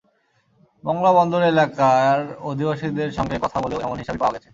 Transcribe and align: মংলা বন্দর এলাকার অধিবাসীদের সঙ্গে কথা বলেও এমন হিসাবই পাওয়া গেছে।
মংলা 0.83 1.11
বন্দর 1.17 1.41
এলাকার 1.43 2.17
অধিবাসীদের 2.49 3.09
সঙ্গে 3.17 3.37
কথা 3.43 3.57
বলেও 3.63 3.83
এমন 3.83 3.97
হিসাবই 3.97 4.21
পাওয়া 4.21 4.33
গেছে। 4.35 4.49